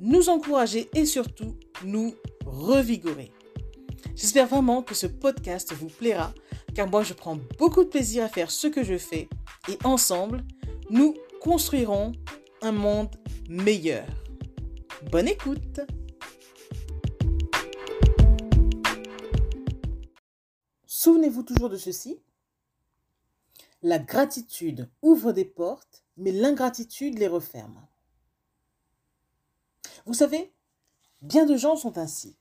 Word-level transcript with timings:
nous 0.00 0.28
encourager 0.28 0.88
et 0.94 1.06
surtout 1.06 1.56
nous 1.84 2.14
revigorer. 2.44 3.32
J'espère 4.14 4.46
vraiment 4.46 4.82
que 4.82 4.94
ce 4.94 5.06
podcast 5.06 5.72
vous 5.72 5.88
plaira 5.88 6.32
car 6.74 6.88
moi 6.88 7.02
je 7.02 7.14
prends 7.14 7.38
beaucoup 7.58 7.84
de 7.84 7.88
plaisir 7.88 8.24
à 8.24 8.28
faire 8.28 8.50
ce 8.50 8.66
que 8.66 8.84
je 8.84 8.98
fais 8.98 9.28
et 9.68 9.78
ensemble, 9.84 10.44
nous 10.90 11.14
construirons 11.40 12.12
un 12.62 12.72
monde 12.72 13.14
meilleur. 13.48 14.06
Bonne 15.10 15.28
écoute 15.28 15.80
Souvenez-vous 20.86 21.44
toujours 21.44 21.70
de 21.70 21.76
ceci. 21.76 22.20
La 23.82 23.98
gratitude 23.98 24.90
ouvre 25.02 25.32
des 25.32 25.44
portes, 25.44 26.04
mais 26.16 26.32
l'ingratitude 26.32 27.18
les 27.18 27.28
referme. 27.28 27.86
Vous 30.06 30.14
savez, 30.14 30.52
bien 31.20 31.46
de 31.46 31.56
gens 31.56 31.76
sont 31.76 31.98
ainsi. 31.98 32.36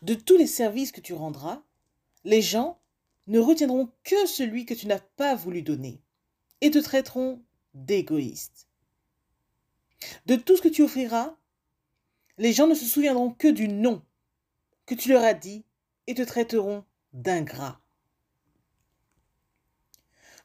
De 0.00 0.14
tous 0.14 0.36
les 0.36 0.46
services 0.46 0.92
que 0.92 1.00
tu 1.00 1.12
rendras, 1.12 1.62
les 2.24 2.42
gens 2.42 2.80
ne 3.26 3.38
retiendront 3.38 3.90
que 4.02 4.26
celui 4.26 4.66
que 4.66 4.74
tu 4.74 4.86
n'as 4.86 5.00
pas 5.00 5.34
voulu 5.34 5.62
donner 5.62 6.00
et 6.60 6.70
te 6.70 6.78
traiteront 6.78 7.42
d'égoïste. 7.74 8.66
De 10.26 10.36
tout 10.36 10.56
ce 10.56 10.62
que 10.62 10.68
tu 10.68 10.82
offriras, 10.82 11.36
les 12.38 12.52
gens 12.52 12.66
ne 12.66 12.74
se 12.74 12.84
souviendront 12.84 13.30
que 13.30 13.48
du 13.48 13.68
non 13.68 14.02
que 14.86 14.94
tu 14.94 15.10
leur 15.10 15.22
as 15.22 15.34
dit 15.34 15.64
et 16.06 16.14
te 16.14 16.22
traiteront 16.22 16.84
d'ingrat. 17.12 17.80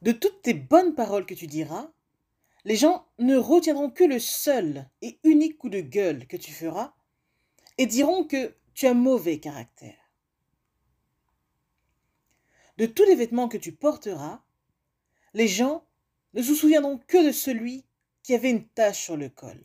De 0.01 0.11
toutes 0.11 0.41
tes 0.43 0.53
bonnes 0.53 0.93
paroles 0.93 1.25
que 1.25 1.33
tu 1.33 1.47
diras, 1.47 1.91
les 2.67 2.75
gens 2.75 3.07
ne 3.17 3.37
retiendront 3.37 3.89
que 3.89 4.03
le 4.03 4.19
seul 4.19 4.89
et 5.01 5.21
unique 5.23 5.57
coup 5.57 5.69
de 5.69 5.79
gueule 5.79 6.27
que 6.27 6.35
tu 6.35 6.51
feras 6.51 6.93
et 7.77 7.85
diront 7.85 8.25
que 8.25 8.57
tu 8.73 8.87
as 8.87 8.93
mauvais 8.93 9.39
caractère. 9.39 10.11
De 12.75 12.85
tous 12.85 13.05
les 13.05 13.15
vêtements 13.15 13.47
que 13.47 13.57
tu 13.57 13.71
porteras, 13.71 14.43
les 15.33 15.47
gens 15.47 15.87
ne 16.33 16.41
se 16.41 16.53
souviendront 16.53 16.97
que 16.97 17.25
de 17.25 17.31
celui 17.31 17.85
qui 18.21 18.35
avait 18.35 18.49
une 18.49 18.67
tache 18.67 19.01
sur 19.01 19.15
le 19.15 19.29
col. 19.29 19.63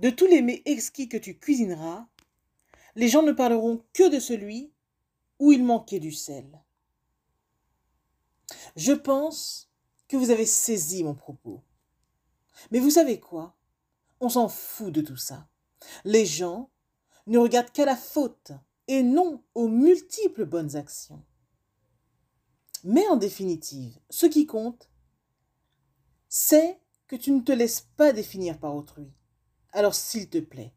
De 0.00 0.10
tous 0.10 0.26
les 0.26 0.42
mets 0.42 0.62
exquis 0.64 1.08
que 1.08 1.18
tu 1.18 1.38
cuisineras, 1.38 2.08
les 2.96 3.06
gens 3.06 3.22
ne 3.22 3.30
parleront 3.30 3.84
que 3.92 4.08
de 4.08 4.18
celui 4.18 4.72
où 5.38 5.52
il 5.52 5.62
manquait 5.62 6.00
du 6.00 6.10
sel. 6.10 6.50
Je 8.74 8.92
pense 8.92 9.67
que 10.08 10.16
vous 10.16 10.30
avez 10.30 10.46
saisi 10.46 11.04
mon 11.04 11.14
propos. 11.14 11.62
Mais 12.70 12.80
vous 12.80 12.90
savez 12.90 13.20
quoi? 13.20 13.56
On 14.20 14.28
s'en 14.28 14.48
fout 14.48 14.92
de 14.92 15.00
tout 15.00 15.16
ça. 15.16 15.48
Les 16.04 16.26
gens 16.26 16.70
ne 17.26 17.38
regardent 17.38 17.70
qu'à 17.70 17.84
la 17.84 17.96
faute 17.96 18.52
et 18.88 19.02
non 19.02 19.44
aux 19.54 19.68
multiples 19.68 20.46
bonnes 20.46 20.76
actions. 20.76 21.22
Mais 22.84 23.06
en 23.08 23.16
définitive, 23.16 23.98
ce 24.10 24.26
qui 24.26 24.46
compte, 24.46 24.88
c'est 26.28 26.80
que 27.06 27.16
tu 27.16 27.32
ne 27.32 27.40
te 27.40 27.52
laisses 27.52 27.86
pas 27.96 28.12
définir 28.12 28.58
par 28.58 28.74
autrui. 28.74 29.12
Alors 29.72 29.94
s'il 29.94 30.28
te 30.28 30.38
plaît, 30.38 30.74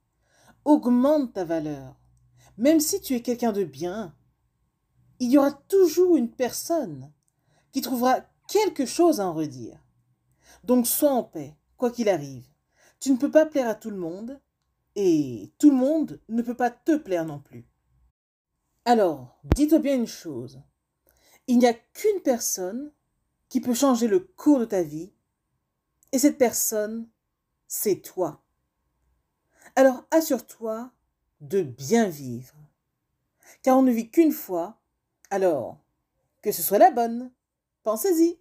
augmente 0.65 1.33
ta 1.33 1.45
valeur. 1.45 1.95
Même 2.57 2.79
si 2.79 3.01
tu 3.01 3.15
es 3.15 3.21
quelqu'un 3.21 3.51
de 3.51 3.63
bien, 3.63 4.15
il 5.19 5.31
y 5.31 5.37
aura 5.37 5.51
toujours 5.51 6.15
une 6.15 6.31
personne 6.31 7.11
qui 7.71 7.81
trouvera 7.81 8.21
quelque 8.51 8.85
chose 8.85 9.21
à 9.21 9.27
en 9.27 9.33
redire. 9.33 9.79
Donc 10.65 10.85
sois 10.85 11.11
en 11.11 11.23
paix, 11.23 11.55
quoi 11.77 11.89
qu'il 11.89 12.09
arrive. 12.09 12.45
Tu 12.99 13.11
ne 13.11 13.17
peux 13.17 13.31
pas 13.31 13.45
plaire 13.45 13.69
à 13.69 13.75
tout 13.75 13.89
le 13.89 13.97
monde, 13.97 14.39
et 14.95 15.53
tout 15.57 15.69
le 15.69 15.77
monde 15.77 16.19
ne 16.27 16.41
peut 16.41 16.55
pas 16.55 16.69
te 16.69 16.97
plaire 16.97 17.25
non 17.25 17.39
plus. 17.39 17.65
Alors, 18.83 19.39
dis-toi 19.55 19.79
bien 19.79 19.95
une 19.95 20.07
chose. 20.07 20.61
Il 21.47 21.59
n'y 21.59 21.67
a 21.67 21.73
qu'une 21.73 22.21
personne 22.23 22.91
qui 23.47 23.61
peut 23.61 23.73
changer 23.73 24.07
le 24.07 24.19
cours 24.19 24.59
de 24.59 24.65
ta 24.65 24.83
vie, 24.83 25.13
et 26.11 26.19
cette 26.19 26.37
personne, 26.37 27.09
c'est 27.67 28.01
toi. 28.01 28.43
Alors 29.77 30.03
assure-toi 30.11 30.91
de 31.39 31.61
bien 31.61 32.09
vivre. 32.09 32.55
Car 33.63 33.77
on 33.77 33.81
ne 33.81 33.91
vit 33.91 34.11
qu'une 34.11 34.33
fois, 34.33 34.81
alors 35.29 35.77
que 36.41 36.51
ce 36.51 36.61
soit 36.61 36.79
la 36.79 36.91
bonne. 36.91 37.31
Pensez-y. 37.83 38.40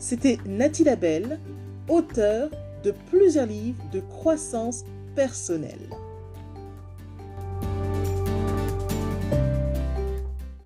C'était 0.00 0.38
Nathalie 0.46 0.84
Labelle, 0.84 1.38
auteure 1.86 2.48
de 2.82 2.94
plusieurs 3.10 3.44
livres 3.44 3.84
de 3.92 4.00
croissance 4.00 4.84
personnelle. 5.14 5.90